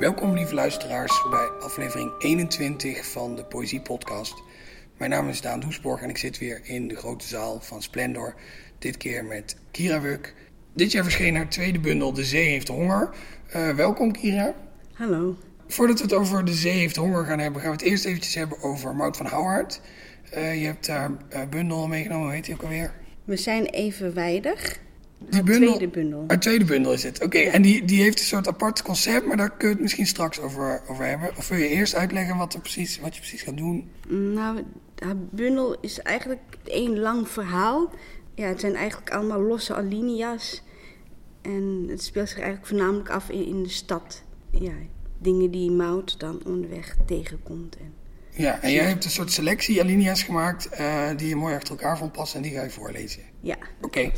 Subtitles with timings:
[0.00, 4.42] Welkom lieve luisteraars bij aflevering 21 van de Poëzie Podcast.
[4.96, 8.34] Mijn naam is Daan Doesborg en ik zit weer in de grote zaal van Splendor.
[8.78, 10.34] Dit keer met Kira Wuk.
[10.74, 13.10] Dit jaar verscheen haar tweede bundel De Zee heeft honger.
[13.56, 14.54] Uh, welkom Kira.
[14.92, 15.36] Hallo.
[15.66, 18.34] Voordat we het over De Zee heeft honger gaan hebben, gaan we het eerst eventjes
[18.34, 19.80] hebben over Mout van Houwaard.
[20.34, 22.92] Uh, je hebt haar uh, bundel meegenomen, hoe heet die ook alweer?
[23.24, 24.78] We zijn evenwijdig.
[25.28, 26.24] Die bundel, tweede bundel.
[26.26, 27.22] Haar tweede bundel is het.
[27.22, 30.06] Oké, en die, die heeft een soort apart concept, maar daar kun je het misschien
[30.06, 31.30] straks over, over hebben.
[31.36, 33.90] Of wil je eerst uitleggen wat, er precies, wat je precies gaat doen?
[34.08, 34.64] Nou,
[34.98, 37.90] haar bundel is eigenlijk één lang verhaal.
[38.34, 40.62] Ja, het zijn eigenlijk allemaal losse alinea's.
[41.42, 44.22] En het speelt zich eigenlijk voornamelijk af in, in de stad.
[44.50, 44.72] Ja,
[45.18, 47.76] dingen die Mout dan onderweg tegenkomt.
[47.76, 47.94] En
[48.30, 51.98] ja, en jij hebt een soort selectie alinea's gemaakt uh, die je mooi achter elkaar
[51.98, 53.22] vond passen en die ga je voorlezen.
[53.40, 53.56] Ja.
[53.76, 53.86] Oké.
[53.86, 54.12] Okay.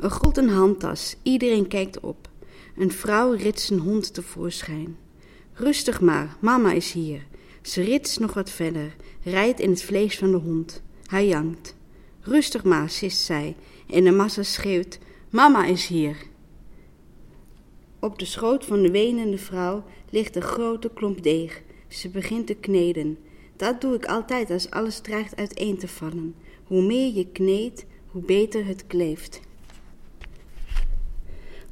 [0.00, 2.28] Er gold een handtas, iedereen kijkt op.
[2.76, 4.96] Een vrouw ritst een hond tevoorschijn.
[5.52, 7.26] Rustig maar, mama is hier.
[7.62, 10.82] Ze ritst nog wat verder, rijdt in het vlees van de hond.
[11.06, 11.76] Hij jankt.
[12.20, 14.98] Rustig maar, sist zij, en de massa schreeuwt:
[15.30, 16.16] Mama is hier.
[17.98, 21.62] Op de schoot van de wenende vrouw ligt een grote klomp deeg.
[21.88, 23.18] Ze begint te kneden.
[23.56, 26.34] Dat doe ik altijd als alles dreigt uiteen te vallen.
[26.64, 29.40] Hoe meer je kneedt, hoe beter het kleeft.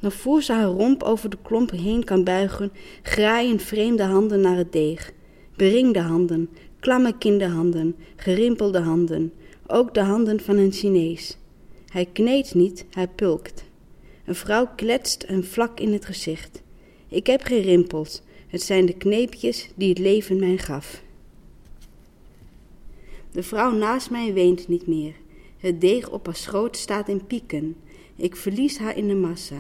[0.00, 4.56] Nog voor ze haar romp over de klomp heen kan buigen, graaien vreemde handen naar
[4.56, 5.12] het deeg.
[5.56, 6.48] Beringde handen,
[6.80, 9.32] klamme kinderhanden, gerimpelde handen,
[9.66, 11.36] ook de handen van een Chinees.
[11.88, 13.64] Hij kneedt niet, hij pulkt.
[14.24, 16.62] Een vrouw kletst hem vlak in het gezicht.
[17.08, 21.02] Ik heb geen rimpels, het zijn de kneepjes die het leven mij gaf.
[23.32, 25.14] De vrouw naast mij weent niet meer.
[25.56, 27.76] Het deeg op haar schoot staat in pieken.
[28.16, 29.56] Ik verlies haar in de massa,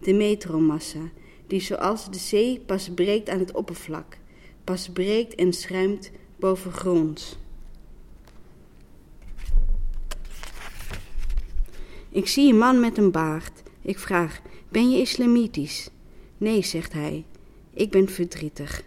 [0.00, 1.10] de metromassa,
[1.46, 4.18] die zoals de zee pas breekt aan het oppervlak,
[4.64, 7.38] pas breekt en schuimt boven gronds.
[12.08, 13.62] Ik zie een man met een baard.
[13.82, 15.90] Ik vraag: Ben je islamitisch?
[16.38, 17.24] Nee, zegt hij.
[17.74, 18.82] Ik ben verdrietig.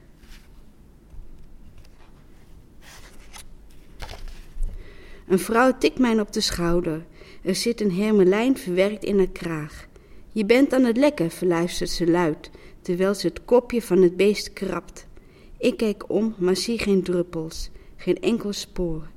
[5.27, 7.05] Een vrouw tikt mij op de schouder.
[7.41, 9.87] Er zit een hermelijn verwerkt in haar kraag.
[10.33, 12.49] Je bent aan het lekken, verluistert ze luid,
[12.81, 15.07] terwijl ze het kopje van het beest krabt.
[15.57, 19.07] Ik kijk om, maar zie geen druppels, geen enkel spoor.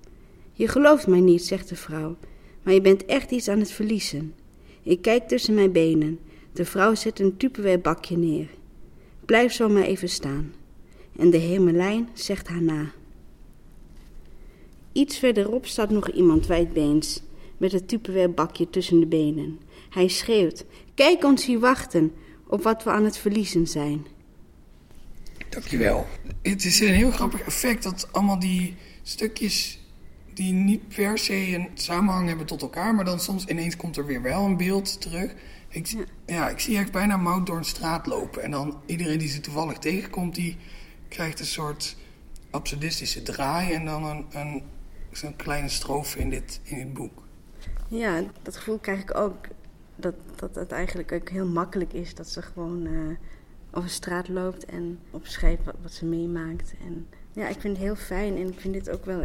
[0.52, 2.16] Je gelooft mij niet, zegt de vrouw,
[2.62, 4.34] maar je bent echt iets aan het verliezen.
[4.82, 6.18] Ik kijk tussen mijn benen.
[6.52, 8.48] De vrouw zet een tupperware neer.
[9.24, 10.52] Blijf zo maar even staan.
[11.18, 12.92] En de hemelijn zegt haar na.
[14.92, 17.22] Iets verderop staat nog iemand wijdbeens,
[17.56, 19.58] met het tupperware tussen de benen.
[19.96, 20.64] Hij schreeuwt:
[20.94, 22.12] Kijk ons hier wachten
[22.46, 24.06] op wat we aan het verliezen zijn.
[25.48, 26.06] Dankjewel.
[26.42, 29.80] Het is een heel grappig effect dat allemaal die stukjes
[30.34, 34.06] die niet per se een samenhang hebben tot elkaar, maar dan soms ineens komt er
[34.06, 35.34] weer wel een beeld terug.
[35.68, 36.48] Ik, ja.
[36.48, 38.42] ik zie echt bijna Mout door een straat lopen.
[38.42, 40.56] En dan iedereen die ze toevallig tegenkomt, die
[41.08, 41.96] krijgt een soort
[42.50, 44.62] absurdistische draai en dan een, een,
[45.12, 47.22] zo'n kleine strofe in dit, in dit boek.
[47.88, 49.48] Ja, dat gevoel krijg ik ook.
[49.96, 53.16] Dat, dat het eigenlijk ook heel makkelijk is dat ze gewoon uh,
[53.70, 56.74] over straat loopt en opschrijft wat, wat ze meemaakt.
[56.86, 59.22] En ja, ik vind het heel fijn en ik vind dit ook wel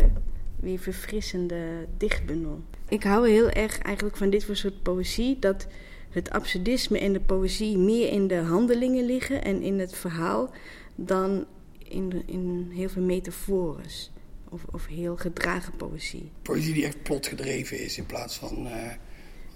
[0.55, 2.61] weer verfrissende dichtbundel.
[2.87, 5.67] Ik hou heel erg eigenlijk van dit soort poëzie, dat
[6.09, 10.49] het absurdisme en de poëzie meer in de handelingen liggen en in het verhaal
[10.95, 11.45] dan
[11.77, 14.11] in, in heel veel metafores
[14.49, 16.31] of, of heel gedragen poëzie.
[16.41, 18.91] Poëzie die echt plotgedreven is in plaats van uh,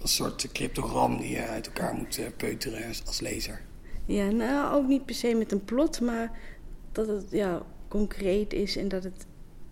[0.02, 3.60] een soort cryptogram die je uit elkaar moet uh, peuteren als, lezer.
[4.06, 6.38] Ja, nou ook niet per se met een plot, maar
[6.92, 9.26] dat het ja, concreet is en dat het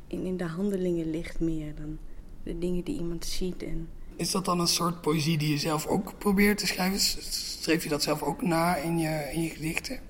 [0.06, 1.98] in, in de handelingen ligt meer dan
[2.42, 5.86] de dingen die iemand ziet en is dat dan een soort poëzie die je zelf
[5.86, 7.00] ook probeert te schrijven?
[7.00, 10.00] Streef je dat zelf ook na in je, in je gedichten?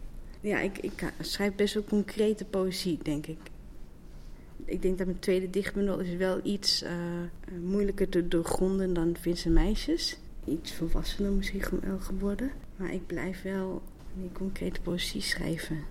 [0.40, 3.38] Ja, ik, ik schrijf best wel concrete poëzie, denk ik.
[4.64, 6.90] Ik denk dat mijn tweede dichtbundel is wel iets uh,
[7.62, 10.18] moeilijker te doorgronden dan Vincent Meisjes.
[10.44, 12.50] Iets volwassener misschien wel geworden.
[12.76, 13.82] Maar ik blijf wel
[14.14, 15.84] die concrete poëzie schrijven.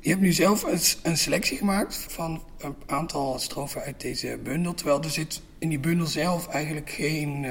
[0.00, 0.62] Je hebt nu zelf
[1.02, 4.74] een, selectie gemaakt van een aantal strofen uit deze bundel.
[4.74, 7.46] Terwijl er zit in die bundel zelf eigenlijk geen.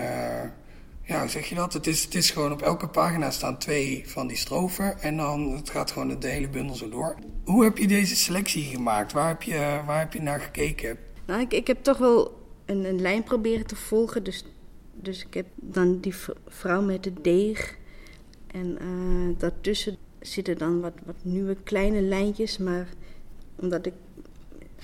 [1.08, 1.74] Ja, hoe zeg je dat?
[1.74, 5.00] Het is, het is gewoon op elke pagina staan twee van die strofen.
[5.00, 7.16] En dan het gaat gewoon de hele bundel zo door.
[7.44, 9.14] Hoe heb je deze selectie gemaakt?
[9.14, 10.98] Waar heb je, waar heb je naar gekeken?
[11.26, 14.24] Nou, ik, ik heb toch wel een, een lijn proberen te volgen.
[14.24, 14.46] Dus,
[14.94, 16.14] dus ik heb dan die
[16.48, 17.78] vrouw met de deeg.
[18.48, 22.88] En uh, daartussen zitten dan wat, wat nieuwe kleine lijntjes, maar
[23.56, 23.94] omdat ik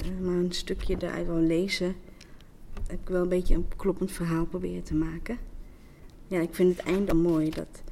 [0.05, 1.95] uh, maar een stukje eruit wil lezen,
[2.87, 5.37] heb ik wel een beetje een kloppend verhaal proberen te maken.
[6.33, 7.49] Ja, ik vind het einde mooi.
[7.49, 7.83] Dat,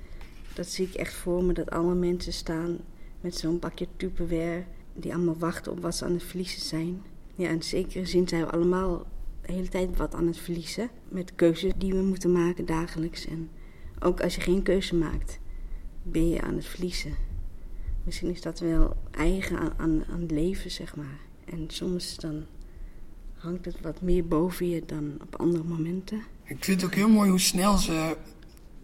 [0.53, 2.77] dat zie ik echt voor me, dat alle mensen staan
[3.19, 7.01] met zo'n bakje tupperware, die allemaal wachten op wat ze aan het verliezen zijn.
[7.35, 9.05] Ja, in zekere zin zijn we allemaal
[9.41, 10.89] de hele tijd wat aan het verliezen.
[11.09, 13.25] Met keuzes die we moeten maken dagelijks.
[13.25, 13.49] En
[13.99, 15.39] ook als je geen keuze maakt,
[16.03, 17.15] ben je aan het verliezen.
[18.03, 21.19] Misschien is dat wel eigen aan, aan, aan het leven, zeg maar.
[21.45, 22.45] En soms dan
[23.41, 26.23] hangt het wat meer boven je dan op andere momenten.
[26.43, 28.17] Ik vind het ook heel mooi hoe snel ze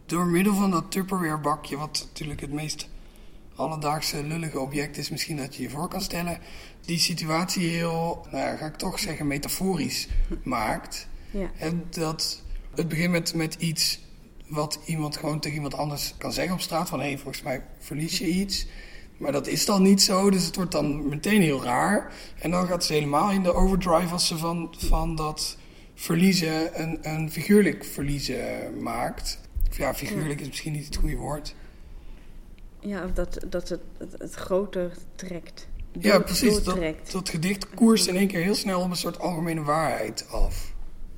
[0.07, 2.89] door middel van dat Tupperware bakje, wat natuurlijk het meest
[3.56, 6.39] alledaagse lullige object is misschien dat je je voor kan stellen,
[6.81, 10.07] die situatie heel, nou ja, ga ik toch zeggen, metaforisch
[10.44, 11.07] maakt.
[11.31, 11.51] Ja.
[11.57, 12.42] En dat
[12.75, 14.00] het begint met, met iets
[14.48, 17.63] wat iemand gewoon tegen iemand anders kan zeggen op straat, van hé, hey, volgens mij
[17.80, 18.68] verlies je iets.
[19.18, 22.13] Maar dat is dan niet zo, dus het wordt dan meteen heel raar.
[22.39, 25.57] En dan gaat ze helemaal in de overdrive als ze van, van dat
[25.95, 29.39] verliezen een, een figuurlijk verliezen maakt.
[29.69, 31.56] Of ja, figuurlijk is misschien niet het goede woord.
[32.80, 35.68] Ja, of dat, dat het, het, het groter trekt.
[36.00, 36.64] Ja, precies.
[36.64, 40.74] Dat, gedicht koerst in één keer heel snel op een soort algemene waarheid af.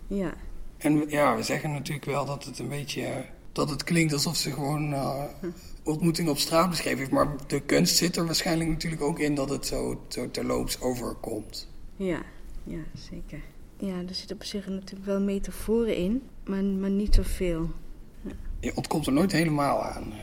[0.07, 0.33] Ja,
[0.77, 3.25] En ja, we zeggen natuurlijk wel dat het een beetje...
[3.51, 5.23] dat het klinkt alsof ze gewoon eh
[5.83, 7.11] ontmoeting op straat beschreven heeft.
[7.11, 11.67] Maar de kunst zit er waarschijnlijk natuurlijk ook in dat het zo, zo terloops overkomt.
[11.95, 12.21] ja,
[12.63, 12.79] ja,
[13.09, 13.41] zeker.
[13.77, 17.69] Ja, er zitten op zich natuurlijk wel metaforen in, maar, maar niet zoveel.
[18.59, 20.11] Je ontkomt er nooit helemaal aan.
[20.11, 20.17] eh.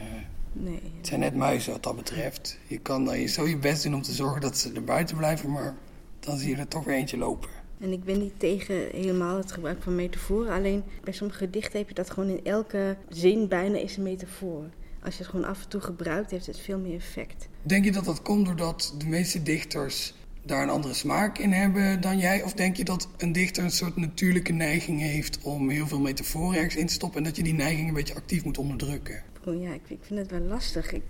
[0.53, 0.81] Nee.
[0.97, 2.59] Het zijn net muizen wat dat betreft.
[2.67, 5.51] Je kan je zo je best doen om te zorgen dat ze er buiten blijven,
[5.53, 5.75] maar
[6.21, 7.49] dan zie je er toch weer eentje lopen.
[7.81, 10.53] En ik ben niet tegen helemaal het gebruik van metaforen.
[10.53, 14.65] Alleen bij sommige gedichten heb je dat gewoon in elke zin bijna is een metafoor.
[15.03, 17.49] Als je het gewoon af en toe gebruikt, heeft het veel meer effect.
[17.63, 20.15] Denk je dat dat komt doordat de meeste dichters
[20.47, 22.43] daar een andere smaak in hebben dan jij?
[22.43, 26.57] Of denk je dat een dichter een soort natuurlijke neiging heeft om heel veel metaforen
[26.57, 29.23] ergens in te stoppen en dat je die neiging een beetje actief moet onderdrukken?
[29.45, 30.93] Oh ja, ik, vind het wel lastig.
[30.93, 31.03] Ik,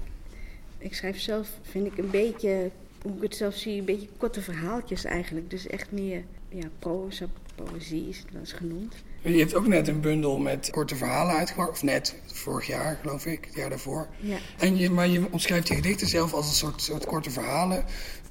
[0.79, 2.71] ik schrijf zelf, vind ik een beetje,
[3.03, 5.51] hoe ik het zelf zie, een beetje korte verhaaltjes eigenlijk.
[5.51, 8.95] Dus echt meer, ja, proza, poëzie is het wel eens genoemd.
[9.21, 13.27] Je hebt ook net een bundel met korte verhalen uitgebracht, of net, vorig jaar geloof
[13.27, 14.09] ik, het jaar daarvoor.
[14.21, 14.37] Ja.
[14.59, 17.85] En je, maar je omschrijft die gedichten zelf als een soort, soort korte verhalen.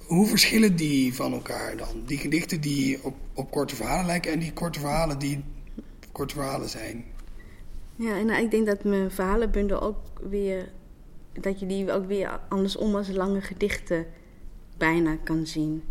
[0.05, 2.03] Hoe verschillen die van elkaar dan?
[2.05, 5.43] Die gedichten die op, op korte verhalen lijken en die korte verhalen die
[6.11, 7.05] korte verhalen zijn.
[7.95, 9.97] Ja, en nou, ik denk dat mijn verhalenbundel ook
[10.29, 10.71] weer,
[11.33, 14.05] dat je die ook weer andersom als lange gedichten
[14.77, 15.83] bijna kan zien.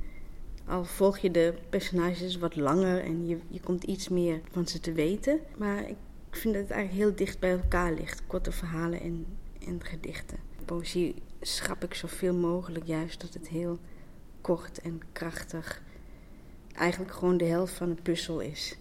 [0.66, 4.80] Al volg je de personages wat langer en je, je komt iets meer van ze
[4.80, 5.40] te weten.
[5.56, 5.96] Maar ik
[6.30, 9.26] vind dat het eigenlijk heel dicht bij elkaar ligt, korte verhalen en,
[9.66, 10.38] en gedichten.
[10.64, 13.78] Poëzie schrap ik zoveel mogelijk juist dat het heel
[14.40, 15.82] kort en krachtig
[16.72, 18.76] eigenlijk gewoon de helft van een puzzel is.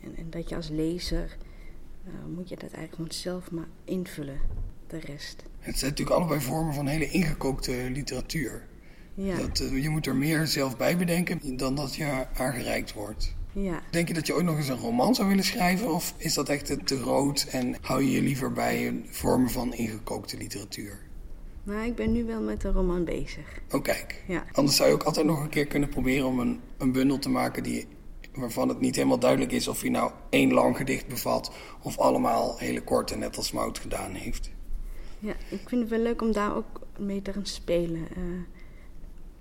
[0.00, 1.36] En, en dat je als lezer
[2.06, 4.40] uh, moet je dat eigenlijk gewoon zelf maar invullen,
[4.86, 5.42] de rest.
[5.58, 8.67] Het zijn natuurlijk allebei vormen van hele ingekookte literatuur.
[9.20, 13.34] Ja, Dat, eh, je moet er meer zelf bij bedenken dan dat je aangereikt wordt.
[13.52, 13.82] ja.
[13.90, 15.92] Denk je dat je ooit nog eens een roman zou willen schrijven?
[15.94, 20.36] Of is dat echt te- groot en hou je je liever bij vormen van ingekookte
[20.36, 20.98] literatuur?
[21.62, 23.60] Maar ik ben nu wel met een roman bezig.
[23.70, 26.60] Oh kijk, Ja, anders zou je ook altijd nog een keer kunnen proberen om een,
[26.78, 27.86] een bundel te maken die,
[28.34, 31.52] waarvan het niet helemaal duidelijk is of hij nou één lang gedicht bevat
[31.82, 34.50] of allemaal hele korte, net als Mout gedaan heeft.
[35.18, 38.06] ja, ik vind het wel leuk om daar ook mee te gaan spelen.
[38.16, 38.22] Eh,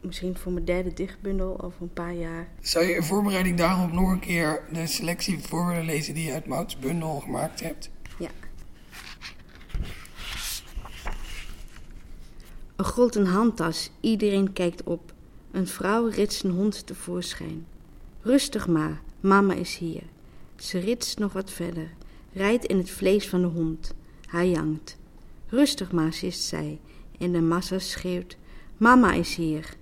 [0.01, 2.47] misschien voor mijn derde dichtbundel over een paar jaar.
[2.61, 6.33] Zou je in voorbereiding daarop nog een keer de selectie voor willen lezen die je
[6.33, 7.89] uit Mouts bundel gemaakt hebt?
[8.19, 8.29] Ja.
[13.15, 15.13] Een handtas, iedereen kijkt op.
[15.51, 17.65] Een vrouw ritst een hond tevoorschijn.
[18.21, 20.03] Rustig maar, mama is hier.
[20.55, 21.89] Ze ritst nog wat verder,
[22.33, 23.93] rijdt in het vlees van de hond.
[24.27, 24.97] Hij jankt.
[25.49, 26.79] Rustig maar, sist zij,
[27.19, 28.37] en de massa schreeuwt:
[28.77, 29.75] Mama is hier.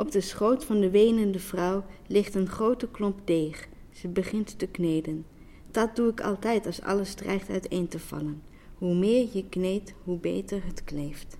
[0.00, 3.68] Op de schoot van de wenende vrouw ligt een grote klomp deeg.
[3.92, 5.24] Ze begint te kneden.
[5.70, 8.42] Dat doe ik altijd als alles dreigt uiteen te vallen.
[8.78, 11.38] Hoe meer je kneedt, hoe beter het kleeft.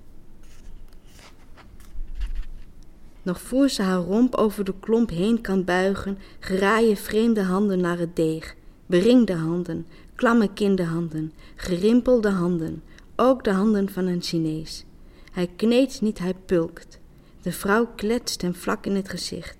[3.23, 7.99] Nog voor ze haar romp over de klomp heen kan buigen, graaien vreemde handen naar
[7.99, 8.57] het deeg.
[8.87, 12.83] Beringde handen, klamme kinderhanden, gerimpelde handen,
[13.17, 14.85] ook de handen van een Chinees.
[15.33, 17.00] Hij kneedt niet, hij pulkt.
[17.41, 19.59] De vrouw kletst hem vlak in het gezicht.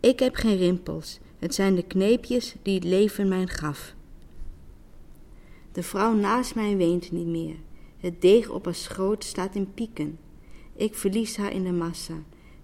[0.00, 3.94] Ik heb geen rimpels, het zijn de kneepjes die het leven mij gaf.
[5.72, 7.56] De vrouw naast mij weent niet meer.
[7.96, 10.18] Het deeg op haar schoot staat in pieken.
[10.76, 12.14] Ik verlies haar in de massa,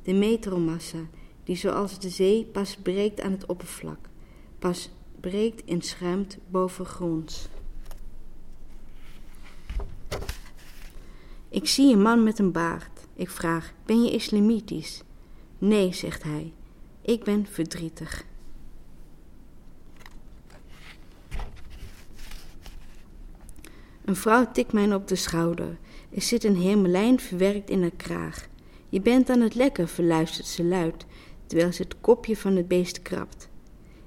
[0.02, 0.98] de metromassa,
[1.44, 4.08] die zoals de zee pas breekt aan het oppervlak,
[4.58, 7.48] pas breekt en schuimt bovengronds.
[11.48, 12.99] Ik zie een man met een baard.
[13.20, 15.02] Ik vraag: Ben je islamitisch?
[15.58, 16.52] Nee, zegt hij.
[17.00, 18.24] Ik ben verdrietig.
[24.04, 25.78] Een vrouw tikt mij op de schouder.
[26.10, 28.48] Er zit een hermelijn verwerkt in haar kraag.
[28.88, 31.06] Je bent aan het lekken, verluistert ze luid,
[31.46, 33.48] terwijl ze het kopje van het beest krabt.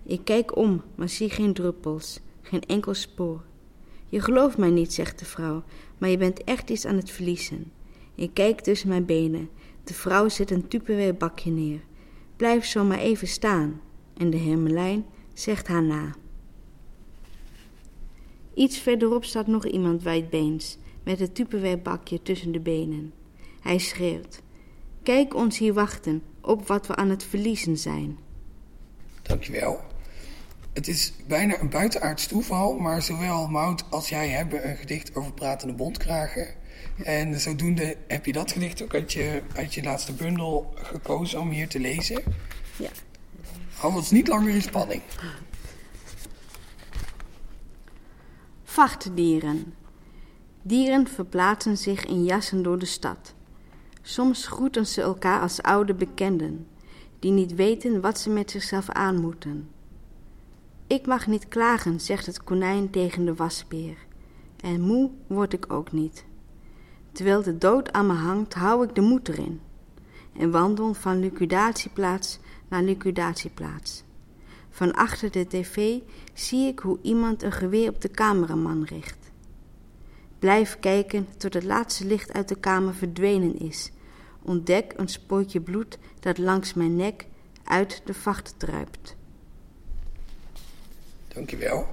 [0.04, 3.44] Ik kijk om, maar zie geen druppels, geen enkel spoor.
[4.10, 5.64] Je gelooft mij niet, zegt de vrouw,
[5.98, 7.72] maar je bent echt iets aan het verliezen.
[8.16, 9.50] Ik kijk tussen mijn benen.
[9.84, 11.82] De vrouw zet een tupperware neer.
[12.36, 13.82] Blijf zo maar even staan.
[14.18, 16.16] En de hermelijn zegt haar na.
[18.54, 23.14] Iets verderop staat nog iemand wijdbeens, met het tupperware tussen de benen.
[23.62, 24.42] Hij schreeuwt:
[25.04, 28.18] Kijk ons hier wachten op wat we aan het verliezen zijn.
[29.22, 29.80] Dankjewel.
[30.74, 35.34] Het is bijna een buitenaards toeval, maar zowel Mout als jij hebben een gedicht over
[35.34, 36.48] pratende bondkragen.
[37.04, 41.50] En zodoende heb je dat gedicht ook uit je, uit je laatste bundel gekozen om
[41.50, 42.24] hier te lezen.
[42.78, 42.90] Ja.
[43.74, 45.02] Hou ons niet langer in spanning.
[48.64, 49.74] Vachtdieren.
[50.62, 53.34] Dieren verplaatsen zich in jassen door de stad.
[54.02, 56.68] Soms groeten ze elkaar als oude bekenden,
[57.20, 59.70] die niet weten wat ze met zichzelf aan moeten.
[60.88, 63.98] Ik mag niet klagen, zegt het konijn tegen de wasbeer.
[64.60, 66.26] En moe word ik ook niet.
[67.14, 69.62] Terwijl de dood aan me hangt, hou ik de moed erin.
[70.38, 74.04] En wandel van liquidatieplaats naar liquidatieplaats.
[74.70, 76.00] Van achter de tv
[76.34, 79.32] zie ik hoe iemand een geweer op de cameraman richt.
[80.40, 83.92] Blijf kijken tot het laatste licht uit de kamer verdwenen is.
[84.42, 87.26] Ontdek een spootje bloed dat langs mijn nek
[87.64, 89.16] uit de vacht druipt.
[91.28, 91.88] Dankjewel.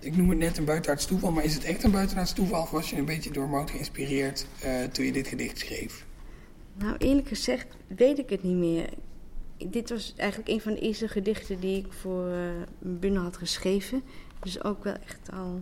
[0.00, 2.70] Ik noem het net een buitenaards toeval, maar is het echt een buitenaards toeval of
[2.70, 6.06] was je een beetje door Mout geïnspireerd uh, toen je dit gedicht schreef?
[6.74, 8.88] Nou, eerlijk gezegd weet ik het niet meer.
[9.56, 12.36] Dit was eigenlijk een van de eerste gedichten die ik voor uh,
[12.78, 14.02] Bunne had geschreven.
[14.42, 15.60] Dus ook wel echt al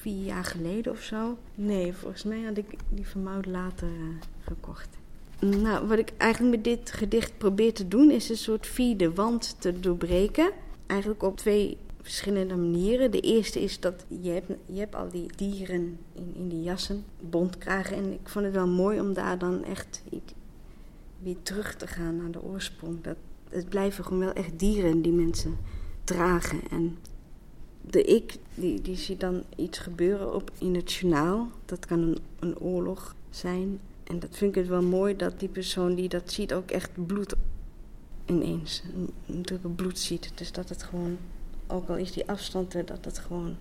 [0.00, 1.38] vier jaar geleden of zo.
[1.54, 4.88] Nee, volgens mij had ik die van Mout later uh, gekocht.
[5.40, 9.56] Nou, wat ik eigenlijk met dit gedicht probeer te doen, is een soort vierde wand
[9.58, 10.50] te doorbreken.
[10.86, 13.10] Eigenlijk op twee verschillende manieren.
[13.10, 17.04] De eerste is dat je hebt, je hebt al die dieren in, in die jassen,
[17.20, 17.96] bondkragen.
[17.96, 20.02] En ik vond het wel mooi om daar dan echt
[21.18, 23.02] weer terug te gaan naar de oorsprong.
[23.02, 23.16] Dat,
[23.48, 25.56] het blijven gewoon wel echt dieren die mensen
[26.04, 26.60] dragen.
[26.70, 26.98] En
[27.80, 31.48] de ik, die, die ziet dan iets gebeuren op, in het journaal.
[31.64, 33.80] Dat kan een, een oorlog zijn.
[34.04, 37.06] En dat vind ik het wel mooi dat die persoon die dat ziet ook echt
[37.06, 37.34] bloed
[38.26, 40.32] ineens, een, een druppel bloed ziet.
[40.34, 41.16] Dus dat het gewoon
[41.68, 43.56] ook al is die afstand er, dat het gewoon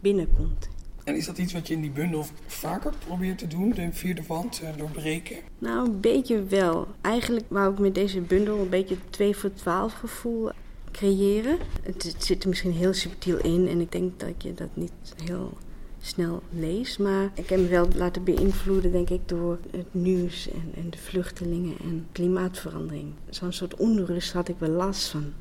[0.00, 0.68] binnenkomt.
[1.04, 4.22] En is dat iets wat je in die bundel vaker probeert te doen, de vierde
[4.26, 5.36] wand uh, doorbreken?
[5.58, 6.86] Nou, een beetje wel.
[7.00, 10.50] Eigenlijk wou ik met deze bundel een beetje 2 voor 12 gevoel
[10.92, 11.58] creëren.
[11.82, 15.14] Het, het, zit er misschien heel subtiel in en ik denk dat je dat niet
[15.24, 15.52] heel
[16.00, 16.98] snel leest.
[16.98, 20.98] Maar ik heb me wel laten beïnvloeden, denk ik, door het nieuws en, en de
[20.98, 23.12] vluchtelingen en klimaatverandering.
[23.28, 25.32] Zo'n soort onrust had ik wel last van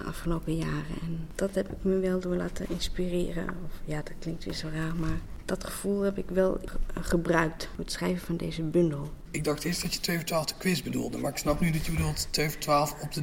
[0.00, 1.00] afgelopen jaren.
[1.02, 3.48] En dat heb ik me wel door laten inspireren.
[3.48, 6.60] Of, ja, dat klinkt weer zo raar, maar dat gevoel heb ik wel
[7.00, 9.10] gebruikt voor het schrijven van deze bundel.
[9.30, 11.70] Ik dacht eerst dat je 2 voor 12 de quiz bedoelde, maar ik snap nu
[11.70, 13.22] dat je bedoelt 2 voor 12 op de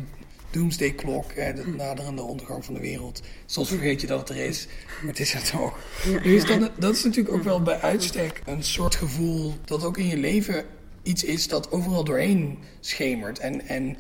[0.52, 3.22] Doomsday Clock, de naderende ondergang van de wereld.
[3.46, 4.68] Soms vergeet je dat het er is,
[5.02, 5.78] maar het is er toch.
[6.48, 10.18] dan, dat is natuurlijk ook wel bij uitstek een soort gevoel dat ook in je
[10.18, 10.66] leven
[11.04, 13.40] iets is dat overal doorheen schemert.
[13.40, 13.98] En, en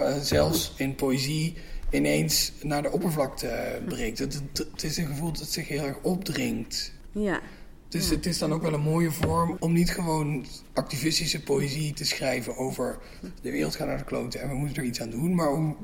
[0.00, 1.56] uh, zelfs in poëzie
[1.90, 4.18] ineens naar de oppervlakte breekt.
[4.18, 6.92] Het, het, is een gevoel dat zich heel erg opdringt.
[7.12, 7.40] Ja.
[7.88, 12.04] Dus het is dan ook wel een mooie vorm om niet gewoon activistische poëzie te
[12.04, 12.98] schrijven over
[13.42, 15.76] de wereld gaat naar de kloten en we moeten er iets aan doen, maar om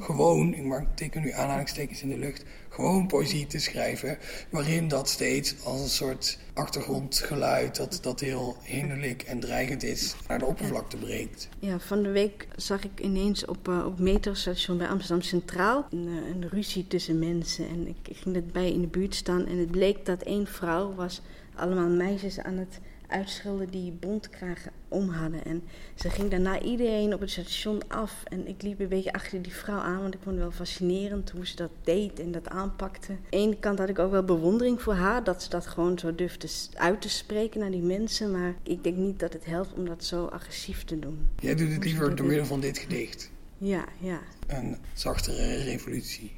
[0.00, 4.18] gewoon, ik maak, teken nu aanhalingstekens in de lucht, gewoon poëzie te schrijven.
[4.50, 10.38] Waarin dat steeds als een soort achtergrondgeluid, dat, dat heel hinderlijk en dreigend is, naar
[10.38, 11.48] de oppervlakte breekt.
[11.58, 16.06] Ja, van de week zag ik ineens op, uh, op metrostation bij Amsterdam Centraal een,
[16.06, 17.68] uh, een ruzie tussen mensen.
[17.68, 20.94] En ik, ik ging erbij in de buurt staan en het bleek dat één vrouw
[20.94, 21.20] was
[21.54, 22.80] allemaal meisjes aan het
[23.12, 25.44] uitschelden die bondkragen om hadden.
[25.44, 25.62] En
[25.94, 28.22] ze ging daarna iedereen op het station af.
[28.24, 31.30] En ik liep een beetje achter die vrouw aan, want ik vond het wel fascinerend
[31.30, 33.12] hoe ze dat deed en dat aanpakte.
[33.12, 35.98] Aan de ene kant had ik ook wel bewondering voor haar, dat ze dat gewoon
[35.98, 38.30] zo durfde uit te spreken naar die mensen.
[38.30, 41.28] Maar ik denk niet dat het helpt om dat zo agressief te doen.
[41.40, 43.30] Jij doet het liever door middel van dit gedicht.
[43.58, 44.20] Ja, ja.
[44.46, 46.32] Een zachtere revolutie.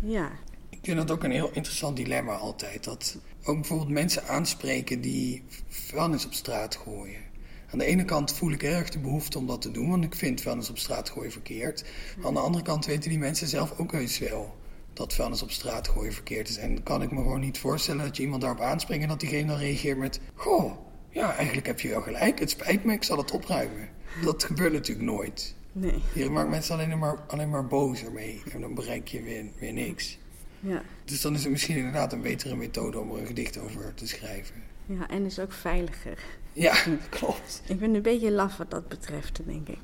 [0.00, 0.30] Ja.
[0.70, 2.84] Ik vind dat ook een heel interessant dilemma altijd.
[2.84, 7.20] Dat ook bijvoorbeeld mensen aanspreken die vuilnis op straat gooien.
[7.72, 10.14] Aan de ene kant voel ik erg de behoefte om dat te doen, want ik
[10.14, 11.84] vind vuilnis op straat gooien verkeerd.
[12.22, 14.58] Aan de andere kant weten die mensen zelf ook heus wel
[14.92, 16.56] dat vuilnis op straat gooien verkeerd is.
[16.56, 19.46] En kan ik me gewoon niet voorstellen dat je iemand daarop aanspreekt en dat diegene
[19.46, 20.72] dan reageert met: Goh,
[21.10, 23.88] ja, eigenlijk heb je wel gelijk, het spijt me, ik zal het opruimen.
[24.24, 25.54] Dat gebeurt natuurlijk nooit.
[25.72, 25.94] Nee.
[26.14, 29.72] Je maakt mensen alleen maar, alleen maar boos ermee en dan bereik je weer, weer
[29.72, 30.18] niks.
[30.60, 30.82] Ja.
[31.04, 34.06] Dus dan is het misschien inderdaad een betere methode om er een gedicht over te
[34.06, 34.54] schrijven.
[34.86, 36.18] ja, en is ook veiliger.
[36.52, 36.74] Ja,
[37.08, 37.62] klopt.
[37.66, 39.78] Ik ben een beetje laf wat dat betreft, denk ik.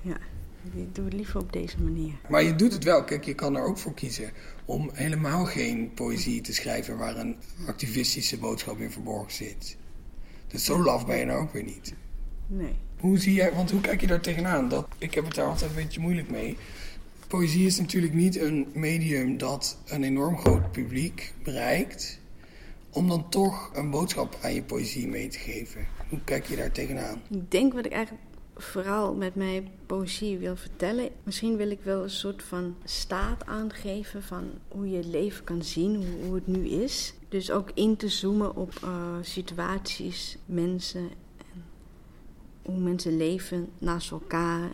[0.00, 0.16] Ja,
[0.74, 2.14] ik doe het liever op deze manier.
[2.28, 3.04] Maar je doet het wel.
[3.04, 4.30] Kijk, je kan er ook voor kiezen
[4.64, 9.76] om helemaal geen poëzie te schrijven waar een activistische boodschap in verborgen zit.
[10.46, 11.94] Dus zo laf ben je nou ook weer niet.
[12.46, 12.74] Nee.
[12.98, 14.68] Hoe zie jij, want hoe kijk je daar tegenaan?
[14.68, 16.56] Dat, ik heb het daar altijd een beetje moeilijk mee.
[17.32, 22.20] Poëzie is natuurlijk niet een medium dat een enorm groot publiek bereikt.
[22.90, 25.86] Om dan toch een boodschap aan je poëzie mee te geven.
[26.08, 27.22] Hoe kijk je daar tegenaan?
[27.30, 28.24] Ik denk wat ik eigenlijk
[28.56, 31.10] vooral met mijn poëzie wil vertellen.
[31.22, 35.96] Misschien wil ik wel een soort van staat aangeven van hoe je leven kan zien,
[35.96, 37.14] hoe, hoe het nu is.
[37.28, 41.10] Dus ook in te zoomen op eh, situaties, mensen
[41.52, 41.64] en
[42.62, 44.70] hoe mensen leven naast elkaar.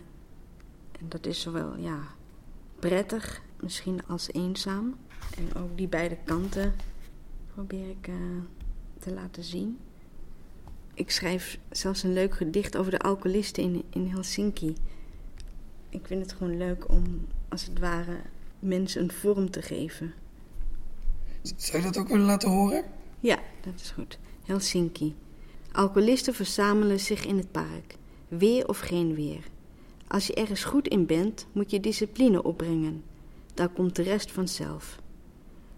[1.01, 2.17] En dat is zowel ja,
[2.79, 4.97] prettig, misschien als eenzaam.
[5.37, 6.75] En ook die beide kanten
[7.55, 8.15] probeer ik eh,
[8.99, 9.79] te laten zien.
[10.95, 14.75] Ik schrijf zelfs een leuk gedicht over de alcoholisten in, in Helsinki.
[15.89, 18.17] Ik vind het gewoon leuk om, als het ware,
[18.59, 20.15] mensen een vorm te geven.
[21.57, 22.85] Zou je dat ook willen laten horen?
[23.21, 24.19] Ja, dat is goed.
[24.45, 25.17] Helsinki.
[25.73, 27.97] Alcoholisten verzamelen zich in het park.
[28.29, 29.45] Weer of geen weer.
[30.09, 33.05] Als je ergens goed in bent, moet je discipline opbrengen.
[33.55, 35.01] Daar komt de rest vanzelf.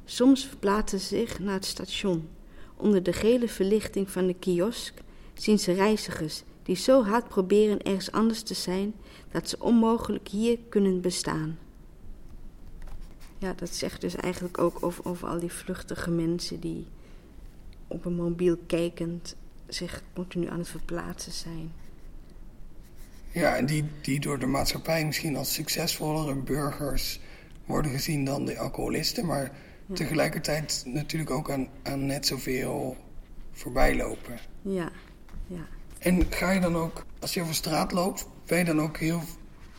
[0.04, 2.28] Soms verplaatsen ze zich naar het station.
[2.76, 5.02] Onder de gele verlichting van de kiosk
[5.34, 8.94] zien ze reizigers die zo hard proberen ergens anders te zijn
[9.30, 11.58] dat ze onmogelijk hier kunnen bestaan.
[13.38, 16.86] Ja, dat zegt dus eigenlijk ook over, over al die vluchtige mensen die
[17.86, 21.72] op een mobiel kijkend zich continu aan het verplaatsen zijn.
[23.32, 27.20] Ja, en die, die door de maatschappij misschien als succesvollere burgers
[27.66, 29.50] worden gezien dan de alcoholisten, maar
[29.92, 32.96] tegelijkertijd natuurlijk ook aan, aan net zoveel
[33.52, 34.38] voorbij lopen.
[34.62, 34.90] Ja,
[35.46, 35.66] ja.
[35.98, 39.22] En ga je dan ook, als je over straat loopt, ben je dan ook heel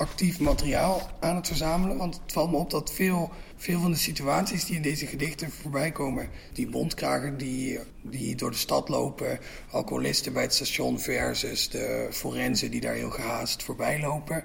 [0.02, 1.98] actief materiaal aan het verzamelen?
[1.98, 5.52] Want het valt me op dat veel, veel van de situaties die in deze gedichten
[5.52, 9.40] voorbij komen, die bondkragen die, die door de stad lopen,
[9.72, 14.44] alcoholisten bij het station versus de forensen die daar heel gehaast voorbij lopen.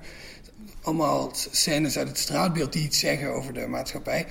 [0.82, 4.26] Allemaal scènes uit het straatbeeld die iets zeggen over de maatschappij.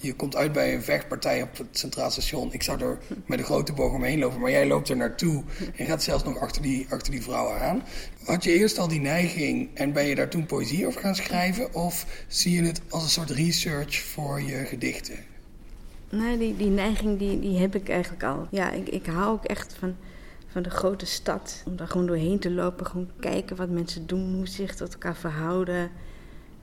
[0.00, 2.52] Je komt uit bij een vechtpartij op het Centraal Station.
[2.52, 5.42] Ik zou er met een grote boog omheen lopen, maar jij loopt er naartoe
[5.76, 7.82] en gaat zelfs nog achter die, achter die vrouwen aan.
[8.24, 11.74] Had je eerst al die neiging en ben je daar toen poëzie over gaan schrijven?
[11.74, 15.16] Of zie je het als een soort research voor je gedichten?
[16.10, 18.46] Nee, die, die neiging die, die heb ik eigenlijk al.
[18.50, 19.96] Ja, ik, ik hou ook echt van,
[20.48, 21.62] van de grote stad.
[21.66, 24.92] Om daar gewoon doorheen te lopen, gewoon kijken wat mensen doen, hoe ze zich tot
[24.92, 25.90] elkaar verhouden,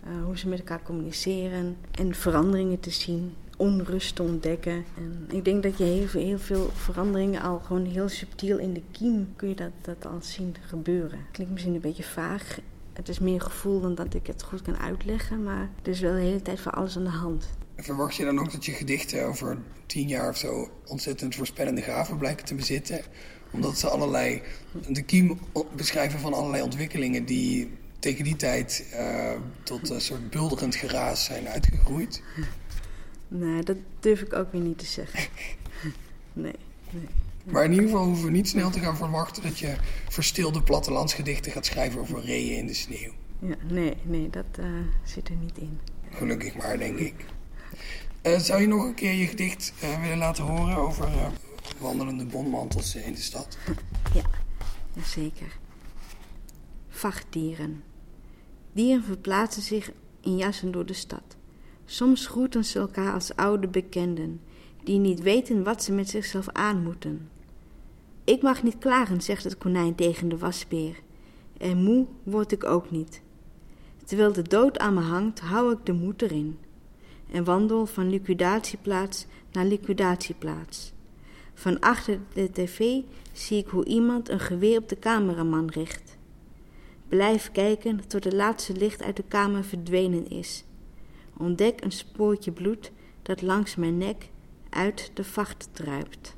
[0.04, 4.86] eh, hoe ze met elkaar communiceren en veranderingen te zien, onrust te ontdekken.
[4.98, 8.82] En ik denk dat je heel veel, veel veranderingen al gewoon heel subtiel in de
[8.92, 11.20] kiem kun je dat, dat al zien gebeuren.
[11.32, 12.60] Klinkt misschien een beetje vaag.
[12.94, 16.14] Het is meer gevoel dan dat ik het goed kan uitleggen, maar er is wel
[16.14, 17.50] de hele tijd voor alles aan de hand.
[17.78, 22.18] Verwacht je dan ook dat je gedichten over tien jaar of zo ontzettend voorspellende gaven
[22.18, 23.02] blijken te bezitten?
[23.56, 24.42] Omdat ze allerlei,
[24.88, 25.40] de kiem
[25.76, 29.32] beschrijven van allerlei ontwikkelingen die tegen die tijd uh,
[29.64, 32.22] tot een soort bulderend geraas zijn uitgegroeid?
[33.28, 35.20] Nee, dat durf ik ook weer niet te zeggen.
[36.34, 36.56] Nee,
[36.90, 37.08] nee.
[37.44, 39.76] Maar in ieder geval hoeven we niet snel te gaan verwachten dat je
[40.10, 43.12] verstilde plattelandsgedichten gaat schrijven over reeën in de sneeuw.
[43.40, 44.66] Ja, nee, nee, dat uh,
[45.04, 45.80] zit er niet in.
[46.10, 47.14] Gelukkig maar, denk ik.
[48.24, 51.10] Uh, zou je nog een keer je gedicht uh, willen laten horen over
[51.78, 53.58] wandelende bonmantels in de stad?
[54.14, 54.24] Ja,
[55.02, 55.58] zeker.
[56.90, 57.84] Vachtdieren.
[58.74, 61.36] Dieren verplaatsen zich in jassen door de stad.
[61.86, 64.42] Soms groeten ze elkaar als oude bekenden,
[64.84, 67.30] die niet weten wat ze met zichzelf aan moeten.
[68.24, 71.04] Ik mag niet klagen, zegt het konijn tegen de wasbeer.
[71.58, 73.22] En moe word ik ook niet.
[74.06, 76.60] Terwijl de dood aan me hangt, hou ik de moed erin.
[77.32, 80.94] En wandel van liquidatieplaats naar liquidatieplaats.
[81.56, 82.80] Van achter de tv
[83.32, 86.18] zie ik hoe iemand een geweer op de cameraman richt.
[87.08, 90.64] Blijf kijken tot het laatste licht uit de kamer verdwenen is.
[91.38, 92.92] Ontdek een spoortje bloed
[93.22, 94.30] dat langs mijn nek
[94.70, 96.36] uit de vacht druipt.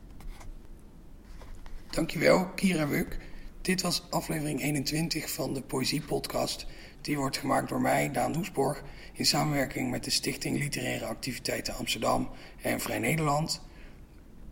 [1.89, 3.17] Dankjewel, Kira Wuk.
[3.62, 6.65] Dit was aflevering 21 van de Poëzie Podcast.
[7.01, 12.30] Die wordt gemaakt door mij, Daan Doesborg, in samenwerking met de Stichting Literaire Activiteiten Amsterdam
[12.62, 13.62] en Vrij Nederland.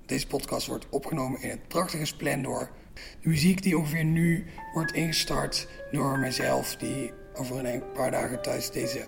[0.05, 2.69] Deze podcast wordt opgenomen in het prachtige Splendor.
[2.93, 8.71] De muziek die ongeveer nu wordt ingestart door mezelf, die over een paar dagen thuis
[8.71, 9.07] deze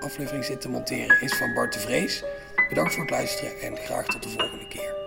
[0.00, 2.24] aflevering zit te monteren, is van Bart de Vrees.
[2.68, 5.05] Bedankt voor het luisteren en graag tot de volgende keer.